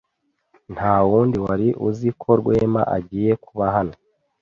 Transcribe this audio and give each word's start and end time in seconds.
Nta 0.73 0.95
wundi 1.09 1.37
wari 1.45 1.67
uzi 1.87 2.09
ko 2.21 2.29
Rwema 2.39 2.81
agiye 2.97 3.31
kuba 3.43 3.65
hano. 3.75 3.95